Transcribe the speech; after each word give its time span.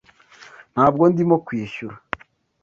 Ntabwo 0.73 1.03
ndimo 1.11 1.35
kwishyura. 1.45 1.95